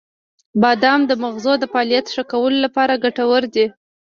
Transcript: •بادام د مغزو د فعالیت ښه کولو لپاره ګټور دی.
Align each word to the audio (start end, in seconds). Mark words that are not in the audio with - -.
•بادام 0.61 0.99
د 1.09 1.11
مغزو 1.23 1.53
د 1.59 1.63
فعالیت 1.71 2.05
ښه 2.13 2.23
کولو 2.31 2.57
لپاره 2.65 3.01
ګټور 3.03 3.43
دی. 3.55 3.65